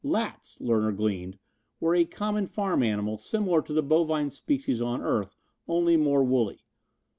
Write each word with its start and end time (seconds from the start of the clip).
Lats, 0.03 0.59
Larner 0.59 0.91
gleaned, 0.93 1.37
were 1.79 1.93
a 1.93 2.05
common 2.05 2.47
farm 2.47 2.81
animal 2.81 3.19
similar 3.19 3.61
to 3.61 3.71
the 3.71 3.83
bovine 3.83 4.31
species 4.31 4.81
on 4.81 4.99
earth, 4.99 5.35
only 5.67 5.95
more 5.95 6.23
wooly. 6.23 6.65